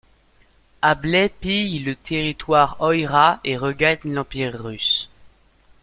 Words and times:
Ablai 0.81 1.29
pille 1.29 1.77
le 1.77 1.95
territoire 1.95 2.77
oïrat 2.79 3.39
et 3.43 3.55
regagne 3.55 3.99
l’empire 4.11 4.59
russe. 4.59 5.11